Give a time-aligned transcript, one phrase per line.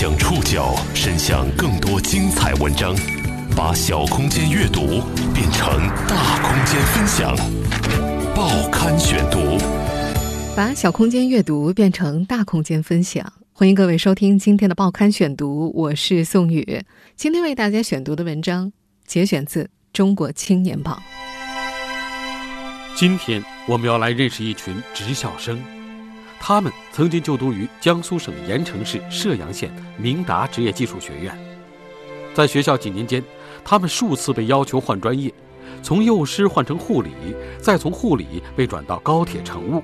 [0.00, 2.94] 将触角伸向更多精彩文章，
[3.56, 5.02] 把小空间阅读
[5.34, 7.36] 变成大空间分享。
[8.32, 9.58] 报刊选读，
[10.54, 13.32] 把小空间阅读变成大空间分享。
[13.52, 16.80] 欢迎各位收听今天的报刊选读，我是宋宇。
[17.16, 18.72] 今天为大家选读的文章
[19.04, 20.92] 节选自《中国青年报》。
[22.94, 25.60] 今天我们要来认识一群职校生。
[26.40, 31.36] 他们曾经就读于江苏省盐城市射阳县明达职业技术学院，
[32.32, 33.22] 在学校几年间，
[33.64, 35.32] 他们数次被要求换专业，
[35.82, 37.10] 从幼师换成护理，
[37.60, 39.82] 再从护理被转到高铁乘务。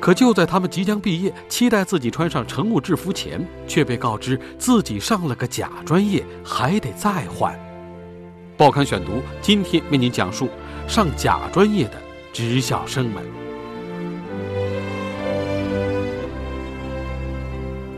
[0.00, 7.58] 可就在他们即将毕业，期待自己穿上乘务制服前，却被告知自己上了个假专业，还得再换。
[8.56, 10.48] 报刊选读今天为您讲述
[10.86, 11.94] 上假专业的
[12.32, 13.43] 职校生们。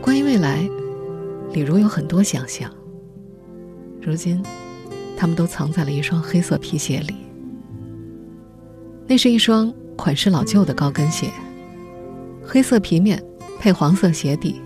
[0.07, 0.65] 关于未来，
[1.51, 2.71] 李如有很多想象。
[4.01, 4.41] 如今，
[5.17, 7.13] 他们都藏在了一双黑色皮鞋里。
[9.05, 11.27] 那是一双款式老旧的高跟鞋，
[12.41, 13.21] 黑色皮面
[13.59, 14.61] 配黄色鞋底，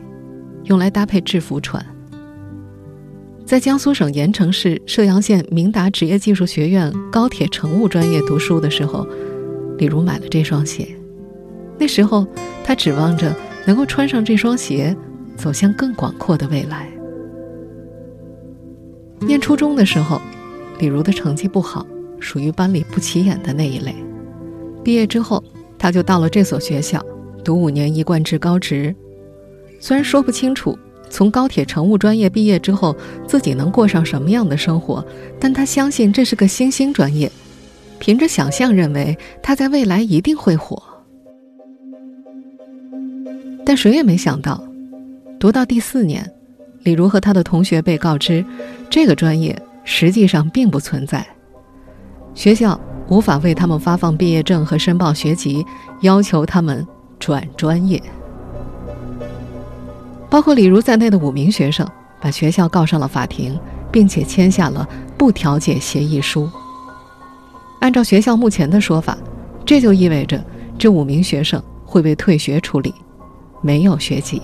[0.66, 1.84] 用来搭配制服穿。
[3.44, 9.08] 在江苏省盐城市射阳县明达职业技术学院高铁乘务专业读书的时候，
[9.80, 10.88] 李如买了这双鞋。
[11.80, 12.28] 那时候，
[12.64, 14.96] 他指望着能够穿上这双鞋。
[15.42, 16.88] 走向更广阔的未来。
[19.20, 20.22] 念初中的时候，
[20.78, 21.84] 李如的成绩不好，
[22.20, 23.96] 属于班里不起眼的那一类。
[24.84, 25.44] 毕业之后，
[25.80, 27.04] 他就到了这所学校，
[27.44, 28.96] 读五年一贯制高职。
[29.80, 30.78] 虽然说不清楚
[31.10, 32.96] 从高铁乘务专业毕业之后
[33.28, 35.04] 自己能过上什么样的生活，
[35.40, 37.32] 但他相信这是个新兴专业，
[37.98, 40.82] 凭着想象认为他在未来一定会火。
[43.66, 44.64] 但谁也没想到。
[45.42, 46.32] 读到第四年，
[46.84, 48.46] 李如和他的同学被告知，
[48.92, 51.26] 这个专业实际上并不存在，
[52.36, 55.66] 学校无法为他们发放毕业证和申报学籍，
[56.02, 58.00] 要求他们转专业。
[60.30, 61.90] 包括李如在内的五名学生
[62.22, 63.60] 把学校告上了法庭，
[63.92, 64.88] 并且签下了
[65.18, 66.48] 不调解协议书。
[67.80, 69.18] 按照学校目前的说法，
[69.66, 70.40] 这就意味着
[70.78, 72.94] 这五名学生会被退学处理，
[73.64, 74.40] 没有学籍。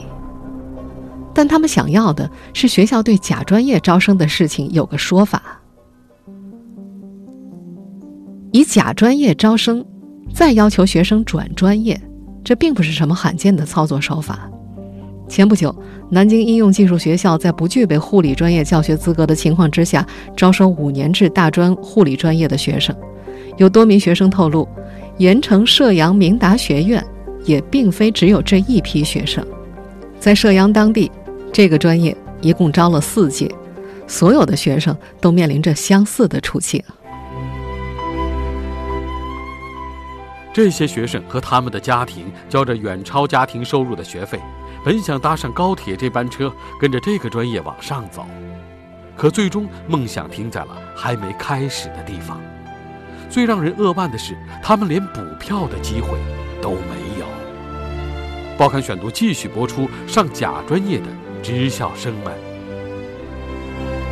[1.37, 5.61] 但他们想要的是学校对假专业招生的事情有个说法，
[8.51, 9.85] 以假专业招生，
[10.33, 12.01] 再要求学生转专业，
[12.43, 14.49] 这并不是什么罕见的操作手法。
[15.29, 15.75] 前不久，
[16.09, 20.03] 南京应用技术学校在不具备护理专业教学资格的情况之下，
[20.35, 22.95] 招收五年制大专护理专业的学生。
[23.57, 24.67] 有多名学生透露，
[25.19, 27.05] 盐城射阳明达学院
[27.45, 29.45] 也并非只有这一批学生，
[30.19, 31.11] 在射阳当地。
[31.57, 33.51] 这个专业一共招了四届，
[34.05, 36.83] 所有的学生都面临着相似的处境。
[40.53, 44.39] 这些学生和他们的家庭交着远超家庭收入的学费，
[44.85, 48.23] 本想搭上高铁这班车，跟着这个专业往上走，
[49.15, 52.39] 可最终梦想停在了还没开始的地方。
[53.31, 56.19] 最让人扼腕的是，他们连补票的机会
[56.61, 57.25] 都没有。
[58.59, 61.07] 报刊选读继续播出上假专业的。
[61.43, 62.33] 职校生们，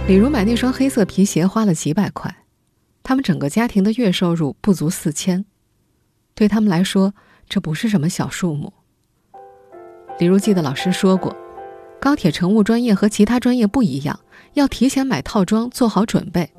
[0.07, 2.33] 比如买那双黑色皮鞋花了几百块，
[3.03, 5.45] 他们整个家庭的月收入不足四千，
[6.33, 7.13] 对他们来说
[7.49, 8.71] 这不是什么小数目。
[10.19, 11.35] 李如记得老师说过，
[11.99, 14.17] 高铁乘务专业和其他专业不一样，
[14.53, 16.49] 要提前买套装，做好准备，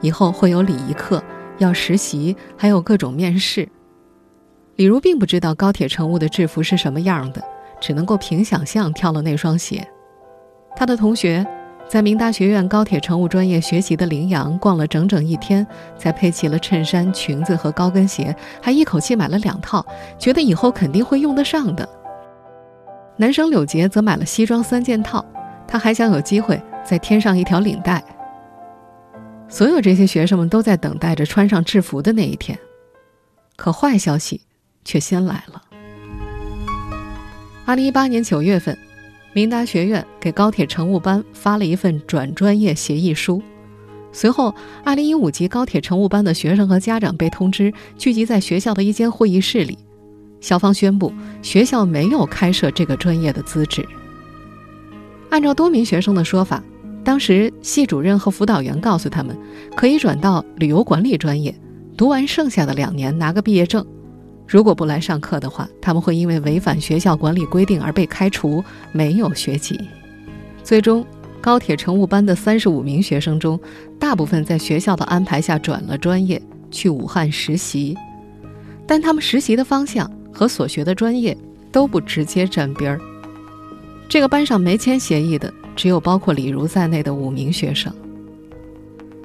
[0.00, 1.22] 以后会有礼仪课，
[1.58, 3.68] 要实习，还有各种面试。
[4.76, 7.44] 李如并不知道高铁乘务的制服是什么样的，
[7.80, 9.86] 只能够凭想象挑了那双鞋。
[10.74, 11.46] 他的同学
[11.88, 15.66] 在明达学院高铁乘务专业学习的羚羊逛了整整一天，
[15.98, 19.84] 才配齐了衬衫、裙子和高跟鞋，还一口气买了两套，
[20.18, 21.88] 觉得以后肯定会用得上的。
[23.16, 25.24] 男生柳杰则买了西装三件套，
[25.68, 28.02] 他还想有机会再添上一条领带。
[29.48, 32.58] 所有这些学生们都在等待着穿上制服的那一天，
[33.54, 34.40] 可坏消息
[34.84, 35.62] 却先来了。
[37.66, 38.76] 二零一八年九月份。
[39.34, 43.42] 明达学院给高铁乘务班发了一份转专业协议书，
[44.12, 49.78] 随后，2015级高铁乘务班的学生和家长被通知聚集在学校的一间会议室里，
[50.40, 53.86] 校方宣布学校没有开设这个专业的资质。
[55.30, 56.62] 按照多名学生的说法，
[57.02, 59.34] 当时系主任和辅导员告诉他们，
[59.74, 61.54] 可以转到旅游管理专业，
[61.96, 63.82] 读完剩下的两年拿个毕业证。
[64.52, 68.62] 如果不来上课的话，他们会因为违反学校管理规定而被开除，
[68.92, 69.80] 没有学籍。
[70.62, 71.02] 最终，
[71.40, 73.58] 高铁乘务班的三十五名学生中，
[73.98, 76.40] 大部分在学校的安排下转了专业，
[76.70, 77.96] 去武汉实习。
[78.86, 81.34] 但他们实习的方向和所学的专业
[81.72, 83.00] 都不直接沾边儿。
[84.06, 87.90] 这个班上没签协议的，只有包括李如在内的五名学生。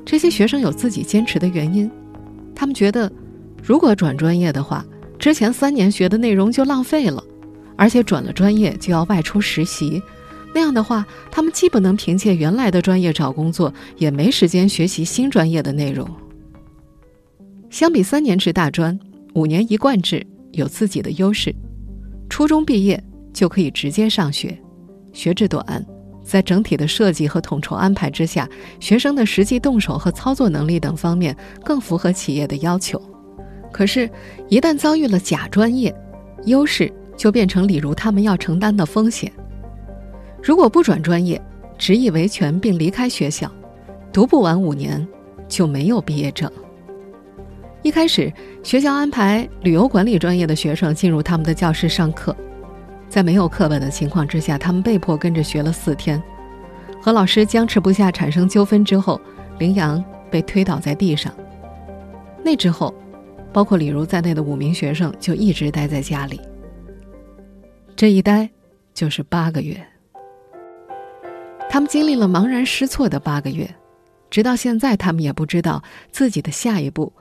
[0.05, 1.91] 这些学生有自己坚持的原因，
[2.55, 3.11] 他们觉得，
[3.61, 4.85] 如果转专业的话，
[5.19, 7.23] 之前三年学的内容就浪费了，
[7.75, 10.01] 而且转了专业就要外出实习，
[10.53, 16.07] 那样的话，他们既不能凭借原来的专业找工作，也没时间学习新专业的内容。
[17.69, 18.97] 相比三年制大专，
[19.33, 21.53] 五年一贯制有自己的优势，
[22.29, 23.03] 初中毕业
[23.33, 24.57] 就可以直接上学，
[25.11, 25.85] 学制短，
[26.23, 28.47] 在整体的设计和统筹安排之下，
[28.79, 33.01] 学生的实际动手和操作能力等方面更符合企业的要求。
[33.71, 34.09] 可是，
[34.49, 35.93] 一旦遭遇了假专业，
[36.45, 39.31] 优势就变成李如他们要承担的风险。
[40.41, 41.39] 如果不转专业，
[41.77, 43.51] 执意维权并离开学校，
[44.11, 45.05] 读不完五年
[45.47, 46.49] 就没有毕业证。
[47.83, 48.31] 一开始，
[48.63, 52.35] 学校安排旅游管理专业的学生进入他们的教室上课，
[53.09, 56.21] 在没有课本的情况之下，他们被迫跟着学了四天。
[57.01, 59.19] 和老师僵持不下，产生纠纷之后，
[59.59, 61.31] 林阳被推倒在地上。
[62.43, 62.93] 那之后。
[63.57, 66.39] 包括李如在内的五名学生就一直待在家里。
[67.95, 68.47] 这一待
[68.93, 69.83] 就是八个月。
[71.67, 73.67] 他们经历了茫然失措的八个月，
[74.29, 75.81] 直到现在，他们也不知道
[76.11, 77.11] 自己的下一步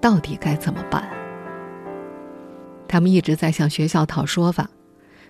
[0.00, 1.10] 到底该怎么办。
[2.86, 4.70] 他们一直在向学校讨说法，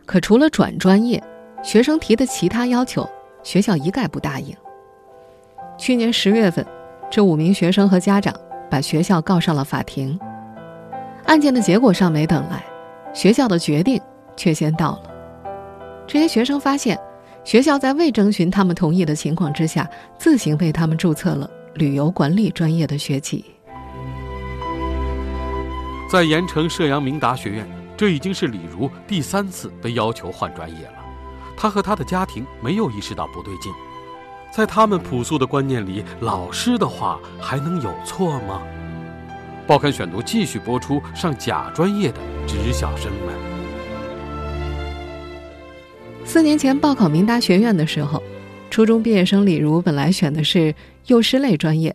[0.04, 1.24] 可除了转专业，
[1.62, 3.08] 学生提的其他要求，
[3.42, 4.54] 学校一概不答应。
[5.78, 6.66] 去年十月份，
[7.10, 8.38] 这五名学生和家长
[8.70, 10.20] 把学校告上了法庭。
[11.26, 12.64] 案件的结果尚没等来，
[13.14, 14.00] 学校的决定
[14.36, 15.10] 却先到了。
[16.06, 16.98] 这些学生发现，
[17.44, 19.88] 学校在未征询他们同意的情况之下，
[20.18, 23.44] 自行为他们注册了旅游管理专业的学籍。
[26.10, 30.94] 在盐城射阳明达学院，这已经是李如第三次被要求换专业了。
[31.56, 33.72] 他和他的家庭没有意识到不对劲，
[34.50, 38.62] 在他们朴素的观念里，老师的话还能有错吗？
[39.70, 43.32] 报刊选读继续播出上假专业的职校生们。
[46.24, 48.20] 四年前报考明达学院的时候，
[48.68, 50.74] 初中毕业生李如本来选的是
[51.06, 51.94] 幼师类专业，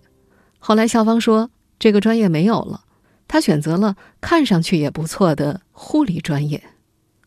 [0.58, 2.86] 后来校方说这个专业没有了，
[3.28, 6.64] 他选择了看上去也不错的护理专业。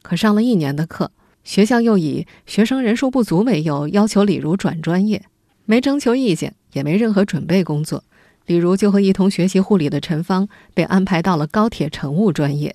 [0.01, 1.13] 可上了一年的课，
[1.45, 5.27] 学校又以学生人数不足为由，要求李如转专业，
[5.67, 8.03] 没征求意见，也没任何准备工作。
[8.49, 12.75] 李如就和一同学习护理的陈芳被安排到了高铁乘务专业。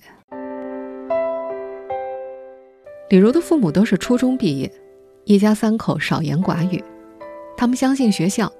[3.10, 4.70] 李如的父母都是初中毕业，
[5.24, 6.82] 一家三口少言寡语，
[7.56, 8.52] 他们相信学校，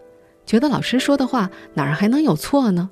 [0.44, 2.90] 觉得老师说的话哪儿还能有错呢？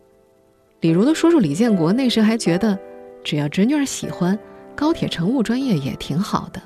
[0.78, 2.78] 李如的叔叔李建国那时还觉得，
[3.24, 4.38] 只要侄女儿喜欢，
[4.76, 6.62] 高铁乘务专业也挺好的。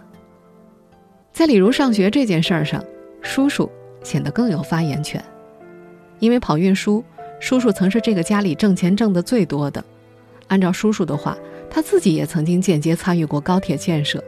[1.33, 2.85] 在李如上学这件事儿上，
[3.23, 3.71] 叔叔
[4.03, 5.25] 显得更有发言权，
[6.19, 7.03] 因为跑运输。
[7.41, 9.85] 叔叔曾是这个家里挣钱挣得最多的。
[10.49, 11.37] 按照叔叔的话，
[11.69, 14.23] 他自己也曾经间接参与过高铁建设。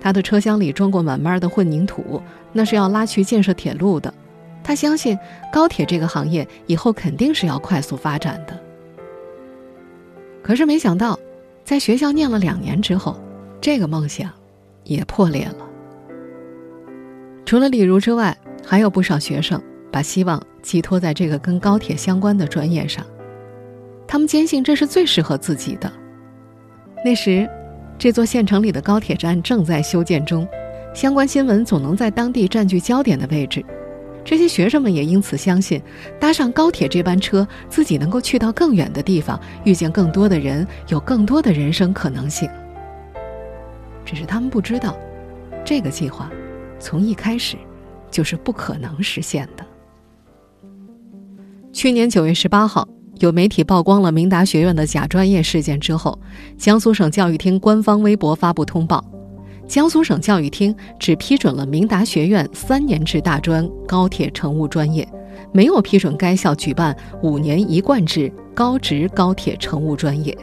[0.00, 2.22] 他的车厢里装过满满的混凝土，
[2.52, 4.12] 那是要拉去建设铁路的。
[4.62, 5.18] 他相信
[5.52, 8.58] 高铁这个行业以后肯定是要快速发展的。
[10.42, 11.18] 可是没想到，
[11.64, 13.20] 在学校念了两年之后，
[13.60, 14.30] 这个梦想
[14.84, 15.68] 也破裂了。
[17.44, 19.60] 除了李如之外，还有不少学生。
[19.90, 23.04] 把希望寄托在这个跟高铁相关的专业上，
[24.06, 25.90] 他们坚信这是最适合自己的。
[27.04, 27.48] 那时，
[27.98, 30.46] 这座县城里的高铁站正在修建中，
[30.94, 33.64] 相关新闻总能在当地占据焦点的位置。
[34.24, 35.80] 这些学生们也因此相信，
[36.20, 42.50] 搭上高铁这班车，自己能够去到更远的地方，遇见更多的人，有更多的人生可能性。
[44.04, 44.96] 只是他们不知道，
[45.64, 46.30] 这个计划
[46.78, 47.56] 从一开始
[48.10, 49.64] 就是不可能实现的。
[51.78, 52.88] 去年九月十八号，
[53.20, 56.18] 有媒体曝光了明达学院的假专业事件之后，
[56.56, 59.00] 江苏省教育厅官方微博发布通报：
[59.64, 65.08] 江苏省教育厅只批准了明达学院三年制大专高铁乘务专业，
[65.52, 70.36] 没有批准该校举办五年一贯制高职高铁乘务专业。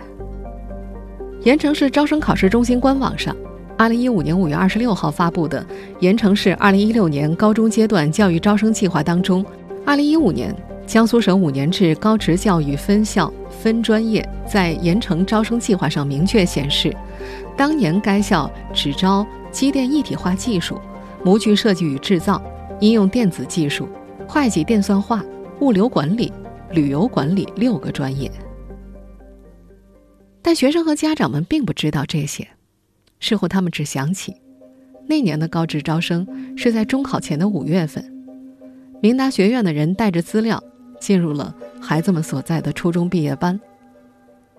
[1.43, 3.35] 盐城市招生考试中心官网上，
[3.77, 5.61] 二零一五年五月二十六号发布的
[5.99, 9.45] 《盐城市二零一六年高中阶段教育招生计划》当中，
[9.85, 10.55] 二零一五年。
[10.87, 16.95] 江苏省五年制高职教育分校分专业在盐城招生计划上明确显示，
[17.57, 20.79] 当年该校只招机电一体化技术、
[21.23, 22.41] 模具设计与制造、
[22.79, 23.89] 应用电子技术、
[24.27, 25.23] 会计电算化、
[25.59, 26.31] 物流管理、
[26.71, 28.31] 旅游管理六个专业。
[30.41, 32.47] 但学生和家长们并不知道这些。
[33.19, 34.35] 事后，他们只想起，
[35.07, 38.05] 那年的高职招生是在中考前的五月份，
[39.01, 40.61] 明达学院的人带着资料
[40.99, 43.59] 进入了孩子们所在的初中毕业班。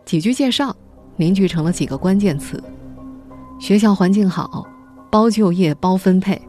[0.04, 0.74] 几句介绍
[1.16, 2.62] 凝聚成了几个关键词：
[3.58, 4.66] 学校环境好，
[5.10, 6.40] 包就业、包分配。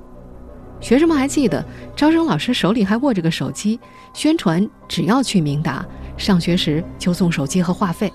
[0.79, 1.65] 学生们还记得，
[1.96, 3.79] 招生老师手里还握着个手机，
[4.13, 5.84] 宣传只要去明达
[6.17, 8.13] 上学时就送手机和话费。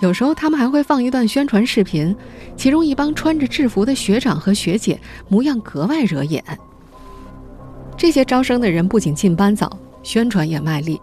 [0.00, 2.14] 有时候他们还会放一段宣传视频，
[2.56, 6.44] 其中一帮穿着制服的学长和学姐模样格外惹眼。
[7.96, 9.76] 这些招生的人不仅进班早，
[10.08, 10.98] 宣传也卖力。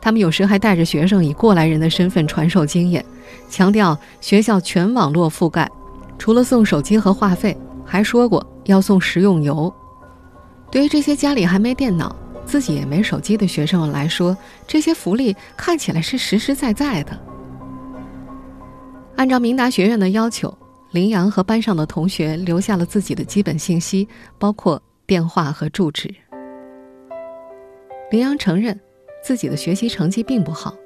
[0.00, 3.04] 他们有时还带着学生以过来人的身份传授经验，
[3.48, 5.70] 强调学校全网络覆盖。
[6.18, 9.72] 除了送手机和话费，还说过要送食用油。
[10.72, 17.16] 对于这些家里还没电脑、自己也没手机的学生们来说，这些福利看起来是实实在在的。
[19.14, 20.52] 按照明达学院的要求，
[20.90, 26.12] 林阳和班上的同学留下了自己的基本信息，包括电话和住址。
[28.12, 28.78] 林阳承认
[29.22, 30.76] 自己的学习成绩并不好，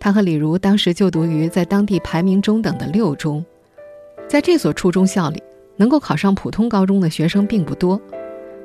[0.00, 3.46] 他和李如当时就读于在当地排名中等的六中，
[4.26, 5.40] 在这所初中校里，
[5.76, 8.00] 能够考上普通高中的学生并不多，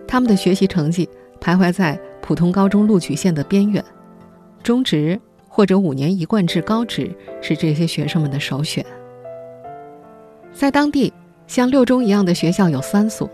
[0.07, 1.07] 他们的学习成绩
[1.39, 3.85] 徘徊在普通高中录取线的边缘，
[4.63, 8.83] 中职或者五年一贯制高职是这些学生们的首选。
[10.51, 11.13] 在当地，
[11.45, 13.29] 像六中一样的学校有三所。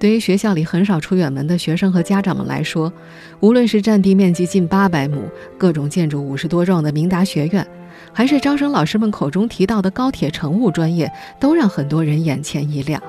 [0.00, 2.90] 对于学校里很少出远门的学生和家长们来说，
[3.40, 5.22] 无论是占地面积近八百亩、
[5.58, 7.64] 各种建筑五十多幢的明达学院，
[8.10, 13.00] 还是招生老师们口中提到的高铁乘务专业，都让很多人眼前一亮。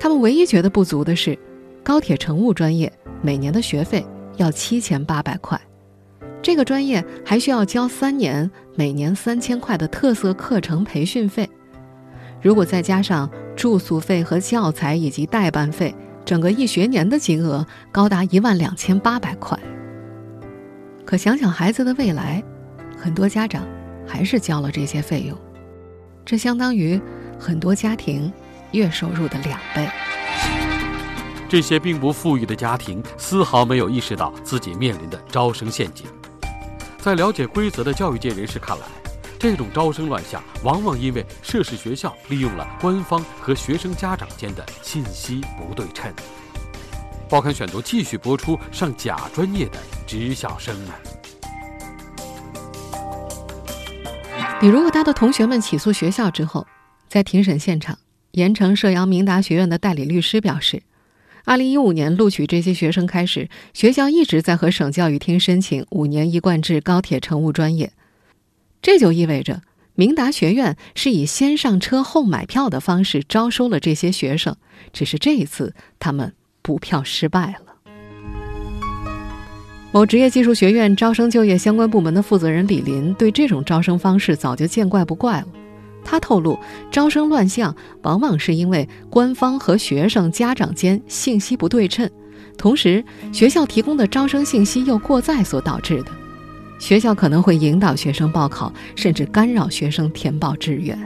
[0.00, 1.38] 他们唯一觉得不足的是，
[1.84, 4.04] 高铁乘务专业每年的学费
[4.36, 5.60] 要七千八百块，
[6.42, 11.48] 这个专业还需要交三年、每年三千块的特色课程培训费。
[12.42, 19.60] 如果再加上住宿费和教材以及代办费，整个一学年的金额高达一万两千八百块。
[21.04, 22.42] 可想想孩子的未来，
[22.96, 23.62] 很多家长
[24.08, 25.36] 还是交了这些费用，
[26.24, 26.98] 这相当于
[27.38, 28.32] 很多家庭
[28.72, 29.86] 月收入的两倍。
[31.46, 36.06] 这些并不富裕的家庭丝毫没有意识到自己面临的招生陷阱，
[36.96, 38.86] 在了解规则的教育界人士看来。
[39.40, 46.12] 这种招生乱象，往往因为涉事学校利用了官方和学生家长间的信息不对称。
[47.26, 50.88] 报刊选读继续播出上假专业的职校生们。
[54.60, 56.66] 比如他的同学们起诉学校之后，
[57.08, 57.98] 在庭审现场，
[58.32, 60.82] 盐城射阳明达学院的代理律师表示，
[61.46, 67.90] 二零一五年录取这些学生开始，学校一直在和省教育厅申请五年一贯制高铁乘务专业。
[68.82, 69.62] 这就意味着，
[69.94, 74.56] 明达学院是以先上车后买票的方式招收了这些学生，
[74.92, 76.32] 只是这一次他们
[76.62, 77.74] 补票失败了。
[79.92, 85.48] 某职业技术学院招生就业相关部门的负责人李林对这种招生方式早就见怪不怪了。
[86.02, 86.58] 他透露，
[86.90, 92.08] 招生乱象往往是因为官方和学生家长间信息不对称，
[92.56, 96.19] 同时学校提供的招生信息又过载所导致的。
[96.80, 100.98] 学校可能会引导学生报考，甚至干扰学生填报志愿。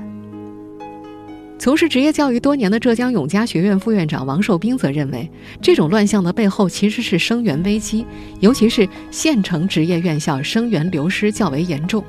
[1.59, 8.07] 从事职业教育多年的浙江永嘉学院副院长王寿兵则认为，这种乱象的背后其实是生源危机，
[8.41, 12.05] 尤其是县城职业院校生源流失较为严重。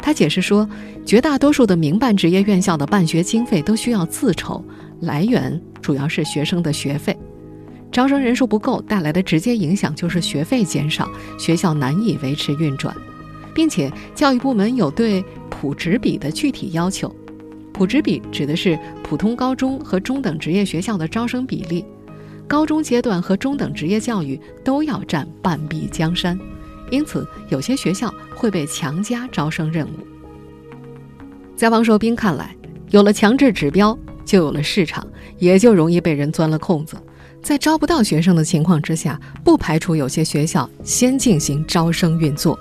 [0.00, 0.68] 他解释说，
[1.04, 4.62] 绝大多数的民办职业院校的办学经费都需要自筹，
[5.00, 7.16] 来源主要是学生的学费。
[7.94, 11.08] 招生人数不够带来的直接影响就是学费减少，
[11.38, 12.92] 学校难以维持运转，
[13.54, 17.14] 并且教育部门有对普职比的具体要求。
[17.72, 21.84] 普职比指的是普通高中和中等职业学校的招生比例，
[22.48, 26.36] 高中阶段和中等职业教育都要占半壁江山，
[26.90, 30.04] 因此有些学校会被强加招生任务。
[31.54, 32.56] 在王寿斌看来，
[32.90, 35.06] 有了强制指标，就有了市场，
[35.38, 36.96] 也就容易被人钻了空子。
[37.44, 42.58] 在招不到学生的情况之下，不排除有些学校先进行招生运作。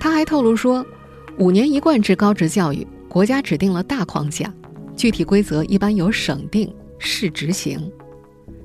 [0.00, 0.84] 他还透露说，
[1.36, 4.50] 五年一贯制高职教育，国家指定了大框架，
[4.96, 7.92] 具体规则一般由省定市执行。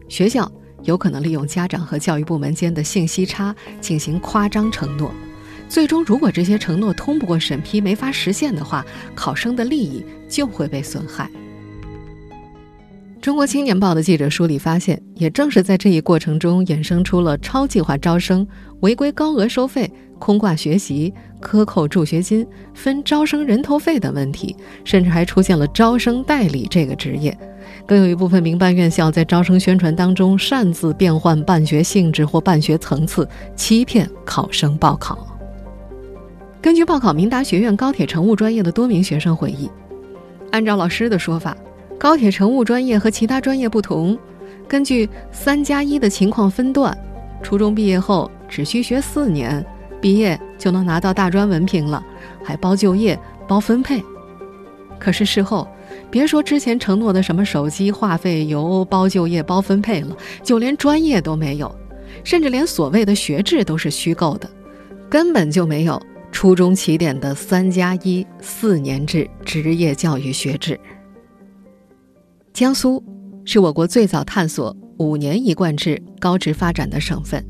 [0.07, 0.49] 学校
[0.83, 5.11] 有可能利用家长和教育部门间的信息差进行夸张承诺，
[5.67, 11.29] 最终如果这些承诺通不过审批，没法实现的话，考生的利益就会被损害。
[13.25, 18.47] 中国青年报的记者梳理发现，也正是在这一过程中衍生出了超计划招生、
[18.81, 27.35] 违规高额收费、空挂学习、克扣助学金、分招生人头费等问题，甚至还出现了招生代理这个职业。
[27.87, 35.35] 更有一部分民办院校在招生宣传当中擅自变换办学性质或办学层次，欺骗考生报考。
[36.61, 39.67] 根据报考明达学院高铁乘务专业的多名学生回忆，
[40.51, 41.57] 按照老师的说法。
[41.97, 44.17] 高铁乘务专业和其他专业不同，
[44.67, 46.95] 根据“三加一”的情况分段，
[47.41, 49.65] 初中毕业后只需学四年，
[50.01, 52.03] 毕业就能拿到大专文凭了，
[52.43, 54.03] 还包就业、包分配。
[54.99, 55.67] 可是事后，
[56.11, 61.73] 别说之前承诺的什么手机、话费、油、包就业、包分配了，就连专业都没有，
[62.23, 64.49] 甚至连所谓的学制都是虚构的，
[65.09, 70.79] 根本就没有初中起点的“三加一”四年制职业教育学制。
[72.55, 73.03] 江苏
[73.43, 77.45] 是我国最早探索五年一贯制高职发展的省份，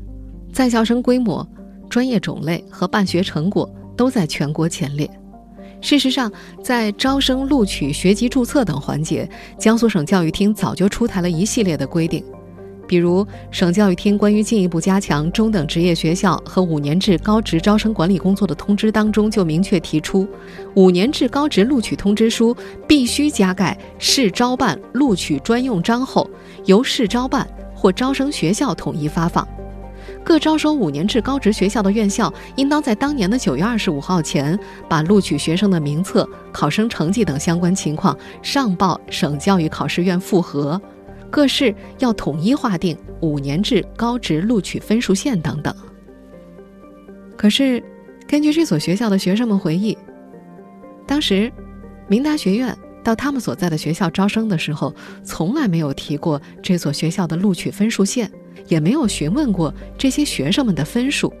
[0.52, 1.48] 在校生规模、
[1.88, 5.08] 专业种类和办学成果都在全国前列。
[5.80, 6.28] 事实上，
[6.60, 12.24] 在招生、录取、学籍注册等环节，江苏省教育厅早就出台了一系列的规定。
[12.86, 20.26] 比如，省教育厅关于进一步加强中等职业学校和五年制高职招生管理工作的通知当中，就明确提出，
[20.74, 26.30] 五年制高职录取通知书必须加盖市招办录取专用章后，
[26.64, 29.46] 由市招办或招生学校统一发放。
[30.22, 40.80] 各招收五年制高职学校的院校，应当在当年的九月二十五号前，把录取学生的名册、考生成绩等相关情况上报省教育考试院复核。
[41.30, 45.74] 各市要统一划定五年制高职录取分数线等等。
[47.36, 47.82] 可是，
[48.26, 49.96] 根据这所学校的学生们回忆，
[51.06, 51.52] 当时
[52.08, 58.30] 明达学院到他们所在的学校招生的时候，从来没有提过这所学校的录取分数线，
[58.68, 61.32] 也没有询问过这些学生们的分数。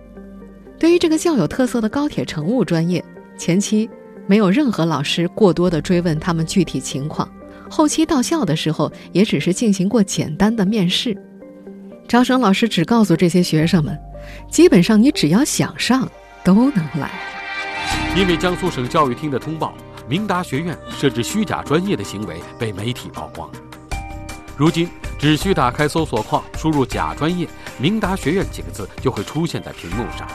[0.78, 3.02] 对于这个较有特色的高铁乘务专业，
[3.38, 3.88] 前期
[4.26, 7.26] 没有任何老师过多的追问他们具体情况。
[7.70, 11.16] 后期到校的时候，也只是进行过简单的面试。
[12.08, 13.98] 招生老师只告诉这些学生们，
[14.50, 16.08] 基本上你只要想上，
[16.44, 17.10] 都能来。
[18.16, 19.74] 因为江苏省教育厅的通报，
[20.08, 23.50] 明达学院设置虚假专业的行为被媒体曝光。
[24.56, 27.46] 如今，只需打开搜索框，输入“假专业
[27.78, 30.26] 明达学院”几个字，就会出现在屏幕上。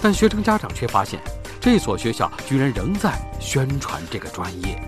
[0.00, 1.20] 但学生家长却发现，
[1.60, 4.80] 这所学校居然仍在宣传这个专业。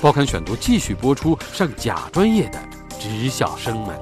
[0.00, 2.58] 报刊选读继续播出上假专业的
[2.98, 3.94] 职校生们。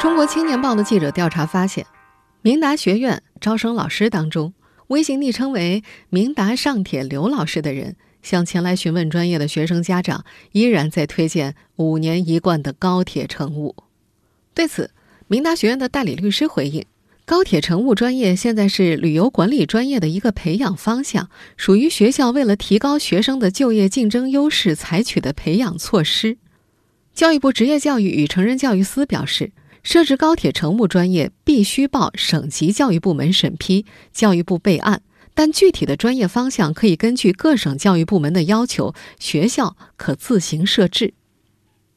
[0.00, 1.84] 中国青年报的记者调查发现，
[2.40, 4.54] 明达学院招生老师当中，
[4.86, 13.74] 微信昵称为“明达上铁刘老师”的人，向前来询问专业的学生家长，依然在推荐五年一贯的高铁乘务。
[14.54, 14.92] 对此，
[15.26, 16.84] 明达学院的代理律师回应。
[17.26, 26.36] 高铁乘务专业现在是旅游管理专业的一个培养方向，属于学校为了提高学生的就业竞争优势采取的培养措施。
[27.14, 35.00] 教育部职业教育与成人教育司表示，设置高铁乘务专业必须报省级教育部门审批，教育部备案，
[35.32, 41.14] 但具体的专业方向可以根据各省教育部门的要求，学校可自行设置。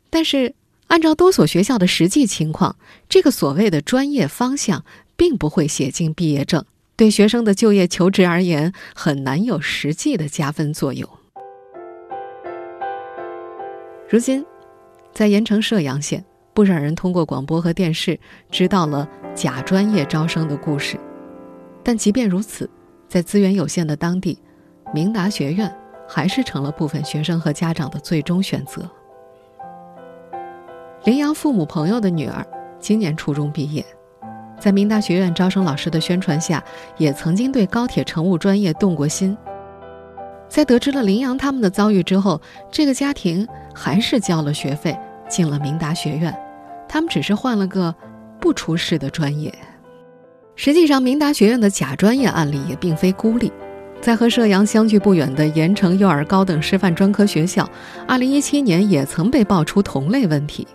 [0.10, 0.56] 但是，
[0.88, 2.78] 按照多所学校的实际情况，
[3.10, 4.86] 这个所谓的专业方向。
[5.18, 6.64] 并不会写进毕业证，
[6.96, 11.10] 对学生的就业求职而言，很难有实际的加分作用。
[14.08, 14.46] 如今，
[15.12, 18.18] 在盐城射阳县，不少人通过广播和电视
[18.50, 20.98] 知道了假专业招生的故事，
[21.84, 22.70] 但即便如此，
[23.10, 24.40] 在资源有限的当地，
[24.94, 25.76] 明达学院
[26.08, 28.90] 还是成了部分学生和家长的最终选择。
[31.04, 32.46] 林阳父母朋友的女儿
[32.80, 33.86] 今年初中毕业。
[34.60, 36.64] 在明达学院招生老师的宣传下，
[36.98, 39.38] 也曾经对高铁乘务专业动过心。
[40.50, 42.42] 在得知了林阳他们的遭遇之后，
[42.72, 44.98] 这个家庭还是交了学费
[45.30, 46.34] 进了明达学院，
[46.88, 47.94] 他们只是换了个
[48.40, 49.54] 不出事的专业。
[50.56, 53.52] 实际上，明达学院的假专业案例也并非孤立，
[54.02, 57.70] 在和射阳相距不远的盐城幼儿高等师范专科学校
[58.08, 60.66] ，2017年也曾被爆出同类问题。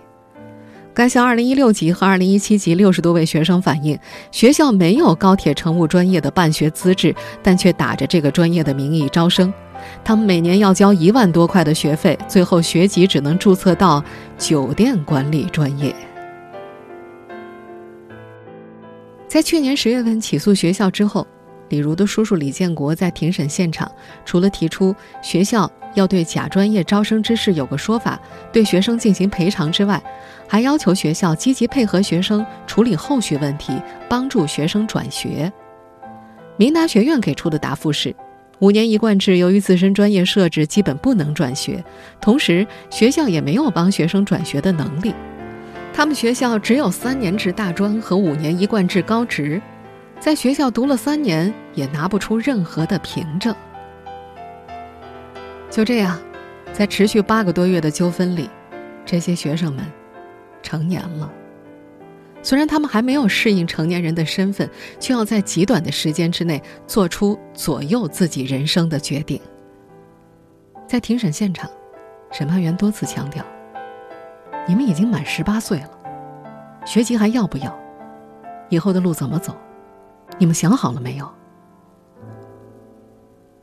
[0.95, 3.99] 该校2016级和2017级六十多位学生反映，
[4.31, 9.53] 学校没有高铁乘务专业的办学资质，但却打着这个专业的名义招生。
[10.05, 14.05] 他们每年要交一万多块的学费，最后学籍只能注册到
[14.37, 15.95] 酒店管理专业。
[19.27, 21.27] 在去年十月份起诉学校之后，
[21.73, 23.91] 李如的叔叔李建国在庭审现场，
[24.27, 28.21] 除了提出学校要对假专业招生之事有个说法，
[28.53, 30.01] 对学生进行赔偿之外，
[30.47, 33.73] 还要求学校积极配合学生处理后续问题，
[34.07, 35.51] 帮助学生转学。
[36.59, 38.15] 明达学院给出的答复是：
[38.59, 41.83] 五年一贯制由于自身专业设置，基本不能转学，
[42.21, 45.15] 同时学校也没有帮学生转学的能力。
[45.95, 49.59] 他们学校只有三年制大专和五年一贯制高职。
[50.23, 53.53] 在学校读了三年，也拿不出任何的凭证。
[55.69, 56.17] 就这样，
[56.73, 58.49] 在持续八个多月的纠纷里，
[59.05, 59.85] 这些学生们
[60.63, 61.29] 成年了。
[62.41, 69.41] 虽然他们还没有适应成年人的身份，却要在极短的时间之内做出左右自己人生的决定。
[70.87, 71.69] 在庭审现场，
[72.31, 73.45] 审判员多次强调
[74.69, 75.91] ：“你们已经满十八岁了，
[76.87, 77.77] 学籍还要不要？
[78.69, 79.53] 以后的路怎么走？”
[80.43, 81.33] 你们想好了没有？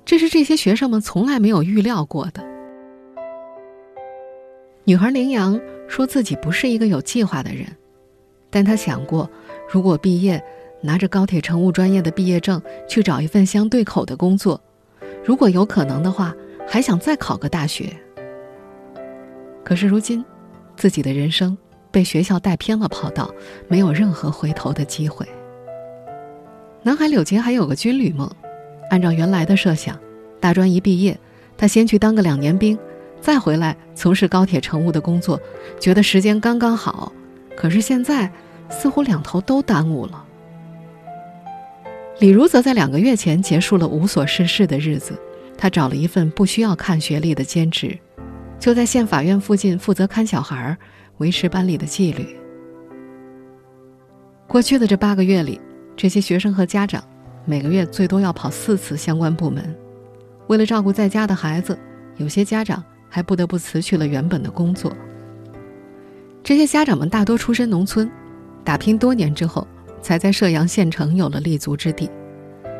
[0.06, 2.42] 这是这些学生们从来没有预料过的。
[4.86, 7.68] 女孩林阳说自己不是一个有计划的人，
[8.50, 9.30] 但她想过，
[9.70, 10.42] 如果毕业
[10.80, 14.58] 拿着高铁乘务专业的毕业证去找一份相对口的工作，
[15.22, 16.34] 如果有可能的话，
[16.65, 17.94] 还想再考个大学。
[19.65, 20.24] 可是如今，
[20.78, 21.58] 自己的人生
[21.92, 23.30] 被学校带偏了跑道，
[23.68, 25.28] 没有任何回头的机会。
[26.82, 28.30] 男孩柳杰还有个军旅梦，
[28.89, 30.00] 按照原来的设想，
[30.39, 31.20] 大专一毕业，
[31.58, 32.80] 他先去当个两年兵，
[33.20, 35.38] 再回来从事高铁乘务的工作，
[35.78, 37.12] 觉得时间刚刚好。
[37.58, 38.32] 可是现在，
[38.70, 40.26] 似乎两头都耽误了。
[42.20, 45.20] 李如则在两个月前结束了无所事事的日子，
[45.58, 47.98] 他找了一份不需要看学历的兼职，
[48.58, 50.78] 就在县法院附近负责看小孩，
[51.18, 52.38] 维持班里的纪律。
[54.48, 55.60] 过去的这八个月里。
[56.00, 57.04] 这些学生和家长
[57.44, 59.76] 每个月最多要跑四次相关部门，
[60.48, 61.78] 为了照顾在家的孩子，
[62.16, 64.96] 有些家长还不得不辞去了原本的工作。
[66.42, 68.10] 这些家长们大多出身农村，
[68.64, 69.68] 打拼多年之后，
[70.02, 72.10] 才在射阳县城有了立足之地。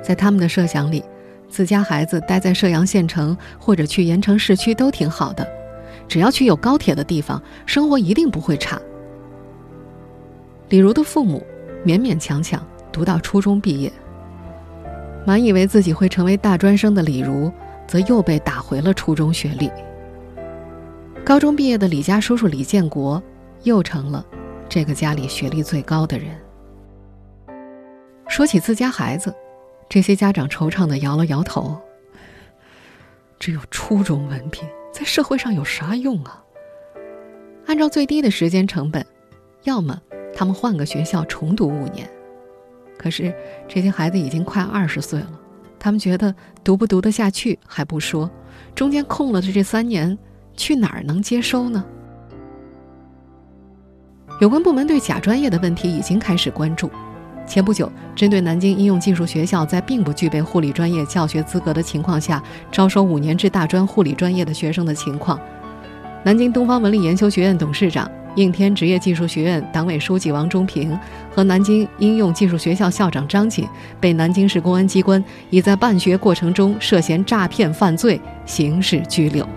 [0.01, 1.03] 在他们的设想里，
[1.49, 5.45] 自家孩子待在射阳县城或者去盐城市区都挺好的，
[6.08, 8.79] 只要去有高铁的地方，生活一定不会差。
[10.69, 11.45] 李如的父母
[11.86, 12.65] 勉勉强强。
[12.91, 13.91] 读到初中毕业，
[15.25, 17.52] 满以为自己会成为大专生的李如，
[17.88, 19.71] 则又被打回了初中学历。
[21.23, 23.21] 高中毕业的李家叔叔李建国，
[23.63, 24.25] 又成了
[24.67, 26.28] 这个家里学历最高的人。
[28.28, 29.34] 说起自家孩子，
[29.88, 31.78] 这些家长惆怅地摇了摇头
[33.39, 36.43] ：“只有初中文凭，在社会上有啥用啊？
[37.67, 39.06] 按照最低的时间成本，
[39.63, 39.99] 要么
[40.36, 42.10] 他们换个学校重读五年。”
[42.99, 43.33] 可是
[43.65, 45.31] 这些孩子已经快二十岁了，
[45.79, 46.35] 他们觉得
[46.65, 48.29] 读不读得下去还不说，
[48.75, 50.17] 中间空了的这三年，
[50.57, 51.81] 去哪儿能接收呢？
[54.41, 56.91] 有关部门对假专业的问题已经开始关注。
[57.47, 65.39] 前不久，针对南京应用技术学校在并不具备护理专业教学资格的情况下招收五年制大专护理专业的学生的情况，
[66.21, 68.12] 南京东方文理研究学院董事长。
[68.35, 70.97] 应天职业技术学院党委书记王忠平
[71.33, 73.67] 和南京应用技术学校校长张锦
[73.99, 79.47] 被南京市公安机关以在办学过程中涉嫌诈骗犯罪刑事拘留。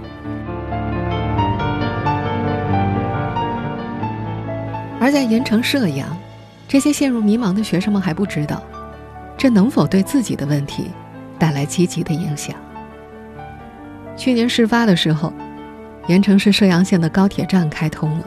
[4.98, 6.16] 而在盐城射阳，
[6.68, 8.62] 这些陷入迷茫的学生们还不知道，
[9.36, 10.90] 这能否对自己的问题
[11.38, 12.54] 带来积极的影响。
[14.16, 15.32] 去年事发的时候，
[16.06, 18.24] 盐城市射阳县的高铁站开通了。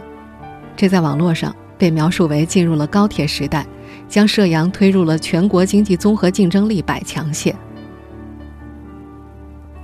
[0.76, 3.66] 这在网络上被描述为进入了高铁时代，
[4.10, 7.56] 将射阳推入了全国经济综合竞争力百强县。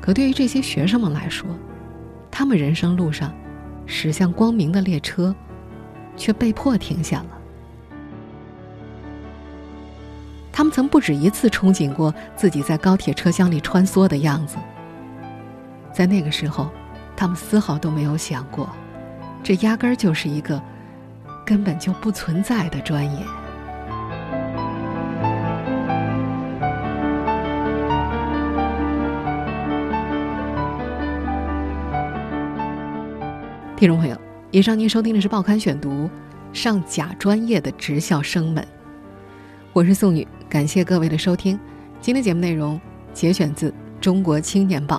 [0.02, 1.48] 可对于这些学生们来说，
[2.30, 3.34] 他们人生路上
[3.86, 5.34] 驶向光明的列车，
[6.18, 7.30] 却被迫停下了。
[10.52, 14.58] 他们曾不止一次憧憬过自己在高铁车厢里穿梭的样子，
[15.94, 16.70] 在那个时候，
[17.16, 18.70] 他们丝毫都没有想过，
[19.42, 20.62] 这压根儿就是一个。
[21.52, 23.26] 根本就不存在的专业。
[33.76, 34.18] 听众朋友，
[34.50, 35.90] 以上您收听的是《报刊选读》，
[36.54, 38.66] 上假专业的职校生们，
[39.74, 41.60] 我是宋宇，感谢各位的收听。
[42.00, 42.80] 今天节目内容
[43.14, 44.96] 节选自《中国青年报》，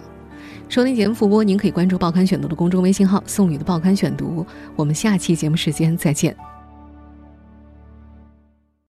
[0.73, 4.47] 收听节目复播，您可以关注《报刊选读》的公众微信号“宋宇的报刊选读”。
[4.75, 6.35] 我们下期节目时间再见。